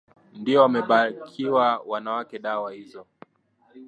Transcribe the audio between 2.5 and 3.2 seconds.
hizo